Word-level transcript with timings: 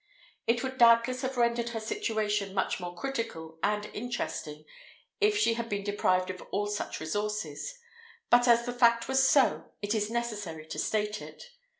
It 0.47 0.63
would 0.63 0.79
doubtless 0.79 1.21
have 1.21 1.37
rendered 1.37 1.69
her 1.69 1.79
situation 1.79 2.55
much 2.55 2.79
more 2.79 2.95
critical 2.95 3.59
and 3.61 3.85
interesting 3.93 4.65
if 5.19 5.37
she 5.37 5.53
had 5.53 5.69
been 5.69 5.83
deprived 5.83 6.31
of 6.31 6.41
all 6.49 6.65
such 6.65 6.99
resources; 6.99 7.77
but 8.31 8.47
as 8.47 8.65
the 8.65 8.73
fact 8.73 9.07
was 9.07 9.23
so, 9.29 9.73
it 9.79 9.93
is 9.93 10.09
necessary 10.09 10.65
to 10.69 10.79
state 10.79 11.21
it. 11.21 11.51